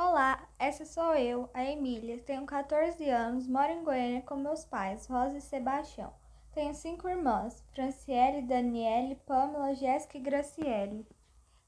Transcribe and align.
Olá, 0.00 0.48
essa 0.60 0.84
sou 0.84 1.12
eu, 1.16 1.50
a 1.52 1.64
Emília. 1.64 2.22
Tenho 2.24 2.46
14 2.46 3.10
anos, 3.10 3.48
moro 3.48 3.72
em 3.72 3.82
Goiânia 3.82 4.22
com 4.22 4.36
meus 4.36 4.64
pais, 4.64 5.08
Rosa 5.08 5.38
e 5.38 5.40
Sebastião. 5.40 6.14
Tenho 6.54 6.72
cinco 6.72 7.08
irmãs, 7.08 7.64
Franciele, 7.74 8.42
Daniele, 8.42 9.16
Pamela, 9.26 9.74
Jéssica 9.74 10.16
e 10.16 10.20
Graciele. 10.20 11.04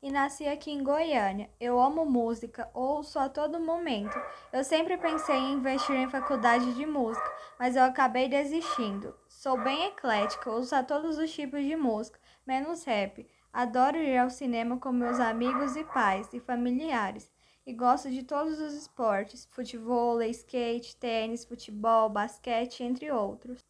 E 0.01 0.13
nasci 0.13 0.47
aqui 0.47 0.71
em 0.71 0.85
Goiânia. 0.85 1.51
Eu 1.59 1.81
amo 1.81 2.07
música, 2.07 2.71
ouço 2.73 3.19
a 3.19 3.29
todo 3.29 3.59
momento. 3.59 4.17
Eu 4.53 4.63
sempre 4.63 4.97
pensei 4.97 5.35
em 5.35 5.55
investir 5.55 5.97
em 5.97 6.09
faculdade 6.09 6.73
de 6.75 6.87
música, 6.87 7.35
mas 7.59 7.75
eu 7.75 7.83
acabei 7.83 8.29
desistindo. 8.29 9.13
Sou 9.29 9.61
bem 9.61 9.87
eclética, 9.87 10.53
ouço 10.53 10.77
a 10.77 10.85
todos 10.85 11.19
os 11.19 11.33
tipos 11.33 11.65
de 11.65 11.75
música, 11.75 12.21
menos 12.47 12.85
rap. 12.85 13.27
Adoro 13.53 13.97
ir 13.97 14.17
ao 14.17 14.31
cinema 14.31 14.79
com 14.79 14.93
meus 14.93 15.19
amigos 15.19 15.75
e 15.75 15.83
pais 15.83 16.33
e 16.33 16.39
familiares 16.39 17.29
e 17.67 17.73
gosto 17.73 18.11
de 18.11 18.23
todos 18.23 18.61
os 18.61 18.75
esportes: 18.75 19.47
futebol, 19.47 20.21
skate, 20.23 20.97
tênis, 20.97 21.45
futebol, 21.45 22.09
basquete, 22.09 22.83
entre 22.83 23.11
outros. 23.11 23.65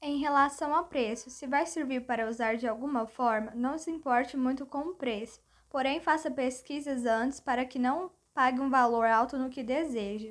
Em 0.00 0.18
relação 0.18 0.74
a 0.74 0.84
preço, 0.84 1.28
se 1.28 1.46
vai 1.46 1.66
servir 1.66 2.06
para 2.06 2.28
usar 2.28 2.56
de 2.56 2.68
alguma 2.68 3.06
forma, 3.06 3.52
não 3.54 3.76
se 3.76 3.90
importe 3.90 4.36
muito 4.36 4.64
com 4.64 4.80
o 4.80 4.94
preço, 4.94 5.40
porém 5.68 6.00
faça 6.00 6.30
pesquisas 6.30 7.04
antes 7.04 7.40
para 7.40 7.64
que 7.64 7.78
não 7.78 8.10
pague 8.32 8.60
um 8.60 8.70
valor 8.70 9.06
alto 9.06 9.36
no 9.36 9.50
que 9.50 9.62
deseja. 9.62 10.30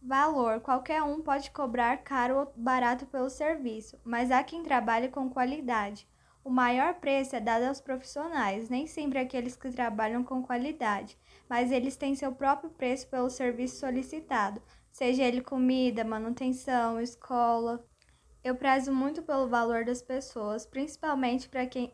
Valor: 0.00 0.60
qualquer 0.60 1.02
um 1.02 1.20
pode 1.20 1.50
cobrar 1.50 1.98
caro 1.98 2.38
ou 2.38 2.52
barato 2.56 3.06
pelo 3.06 3.28
serviço, 3.28 3.98
mas 4.04 4.30
há 4.30 4.44
quem 4.44 4.62
trabalhe 4.62 5.08
com 5.08 5.28
qualidade. 5.28 6.06
O 6.44 6.50
maior 6.50 6.94
preço 6.94 7.36
é 7.36 7.40
dado 7.40 7.64
aos 7.64 7.80
profissionais, 7.80 8.68
nem 8.68 8.86
sempre 8.86 9.18
aqueles 9.18 9.56
que 9.56 9.70
trabalham 9.70 10.24
com 10.24 10.42
qualidade, 10.42 11.18
mas 11.48 11.70
eles 11.70 11.96
têm 11.96 12.14
seu 12.14 12.32
próprio 12.32 12.70
preço 12.70 13.08
pelo 13.08 13.28
serviço 13.28 13.80
solicitado, 13.80 14.62
seja 14.90 15.24
ele 15.24 15.42
comida, 15.42 16.04
manutenção, 16.04 17.00
escola. 17.00 17.84
Eu 18.42 18.54
prezo 18.54 18.92
muito 18.92 19.22
pelo 19.22 19.48
valor 19.48 19.84
das 19.84 20.00
pessoas, 20.00 20.64
principalmente 20.64 21.48
para 21.48 21.66
quem 21.66 21.92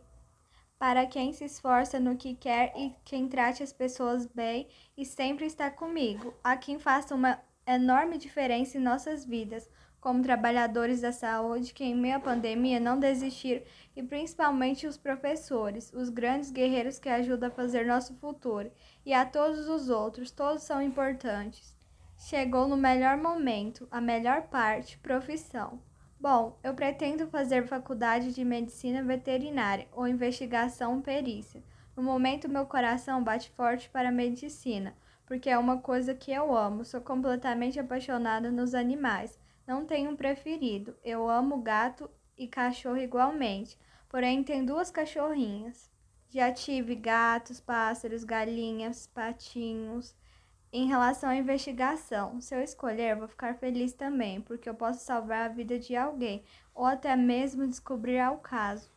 para 0.78 1.06
quem 1.06 1.32
se 1.32 1.44
esforça 1.44 1.98
no 1.98 2.16
que 2.16 2.34
quer 2.34 2.72
e 2.76 2.94
quem 3.04 3.28
trate 3.28 3.62
as 3.62 3.72
pessoas 3.72 4.26
bem 4.26 4.68
e 4.96 5.04
sempre 5.04 5.46
está 5.46 5.70
comigo. 5.70 6.34
Há 6.44 6.56
quem 6.56 6.78
faça 6.78 7.14
uma 7.14 7.40
enorme 7.66 8.18
diferença 8.18 8.76
em 8.76 8.80
nossas 8.80 9.24
vidas 9.24 9.68
como 10.04 10.22
trabalhadores 10.22 11.00
da 11.00 11.12
saúde 11.12 11.72
que 11.72 11.82
em 11.82 11.94
meio 11.94 12.16
à 12.16 12.20
pandemia 12.20 12.78
não 12.78 13.00
desistiram 13.00 13.62
e 13.96 14.02
principalmente 14.02 14.86
os 14.86 14.98
professores, 14.98 15.90
os 15.94 16.10
grandes 16.10 16.50
guerreiros 16.50 16.98
que 16.98 17.08
ajudam 17.08 17.48
a 17.48 17.52
fazer 17.52 17.86
nosso 17.86 18.14
futuro, 18.16 18.70
e 19.06 19.14
a 19.14 19.24
todos 19.24 19.66
os 19.66 19.88
outros, 19.88 20.30
todos 20.30 20.62
são 20.62 20.82
importantes. 20.82 21.74
Chegou 22.18 22.68
no 22.68 22.76
melhor 22.76 23.16
momento, 23.16 23.88
a 23.90 23.98
melhor 23.98 24.42
parte, 24.42 24.98
profissão. 24.98 25.80
Bom, 26.20 26.58
eu 26.62 26.74
pretendo 26.74 27.26
fazer 27.28 27.66
faculdade 27.66 28.34
de 28.34 28.44
medicina 28.44 29.02
veterinária 29.02 29.88
ou 29.90 30.06
investigação 30.06 31.00
perícia. 31.00 31.62
No 31.96 32.02
momento, 32.02 32.46
meu 32.46 32.66
coração 32.66 33.24
bate 33.24 33.48
forte 33.52 33.88
para 33.88 34.10
a 34.10 34.12
medicina, 34.12 34.94
porque 35.24 35.48
é 35.48 35.56
uma 35.56 35.78
coisa 35.78 36.14
que 36.14 36.30
eu 36.30 36.54
amo. 36.54 36.84
Sou 36.84 37.00
completamente 37.00 37.80
apaixonada 37.80 38.50
nos 38.50 38.74
animais. 38.74 39.42
Não 39.66 39.86
tenho 39.86 40.10
um 40.10 40.16
preferido. 40.16 40.94
Eu 41.02 41.28
amo 41.28 41.62
gato 41.62 42.10
e 42.36 42.46
cachorro 42.46 42.98
igualmente, 42.98 43.78
porém 44.08 44.44
tenho 44.44 44.66
duas 44.66 44.90
cachorrinhas. 44.90 45.90
Já 46.28 46.52
tive 46.52 46.94
gatos, 46.94 47.60
pássaros, 47.60 48.24
galinhas, 48.24 49.06
patinhos. 49.06 50.14
Em 50.72 50.86
relação 50.86 51.30
à 51.30 51.36
investigação, 51.36 52.40
se 52.40 52.54
eu 52.54 52.60
escolher, 52.60 53.16
vou 53.16 53.28
ficar 53.28 53.54
feliz 53.54 53.92
também, 53.92 54.40
porque 54.40 54.68
eu 54.68 54.74
posso 54.74 55.04
salvar 55.04 55.48
a 55.48 55.52
vida 55.54 55.78
de 55.78 55.94
alguém 55.94 56.44
ou 56.74 56.84
até 56.84 57.14
mesmo 57.14 57.66
descobrir 57.68 58.18
ao 58.18 58.38
caso. 58.38 58.93